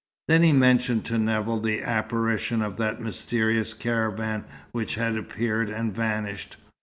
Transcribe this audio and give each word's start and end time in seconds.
Then 0.27 0.41
he 0.41 0.51
mentioned 0.51 1.05
to 1.05 1.19
Nevill 1.19 1.59
the 1.59 1.83
apparition 1.83 2.63
of 2.63 2.77
that 2.77 2.99
mysterious 2.99 3.75
caravan 3.75 4.45
which 4.71 4.95
had 4.95 5.15
appeared, 5.15 5.69
and 5.69 5.93
vanished. 5.93 6.57